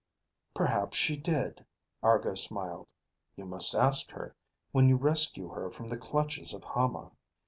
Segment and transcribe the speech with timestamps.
[0.55, 1.63] "Perhaps she did,"
[2.01, 2.87] Argo smiled.
[3.35, 4.35] "You must ask her
[4.71, 7.11] when you rescue her from the clutches of Hama."